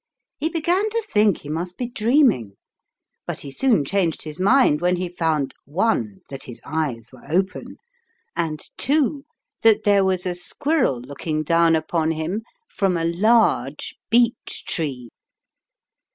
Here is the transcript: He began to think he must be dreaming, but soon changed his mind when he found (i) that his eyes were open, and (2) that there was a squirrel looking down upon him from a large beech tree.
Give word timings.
He 0.39 0.49
began 0.49 0.89
to 0.89 1.03
think 1.07 1.37
he 1.41 1.49
must 1.49 1.77
be 1.77 1.85
dreaming, 1.85 2.53
but 3.27 3.41
soon 3.41 3.85
changed 3.85 4.23
his 4.23 4.39
mind 4.39 4.81
when 4.81 4.95
he 4.95 5.07
found 5.07 5.53
(i) 5.79 6.01
that 6.27 6.45
his 6.45 6.59
eyes 6.65 7.11
were 7.13 7.21
open, 7.29 7.75
and 8.35 8.59
(2) 8.77 9.23
that 9.61 9.83
there 9.83 10.03
was 10.03 10.25
a 10.25 10.33
squirrel 10.33 11.01
looking 11.01 11.43
down 11.43 11.75
upon 11.75 12.09
him 12.09 12.41
from 12.67 12.97
a 12.97 13.05
large 13.05 13.93
beech 14.09 14.65
tree. 14.65 15.09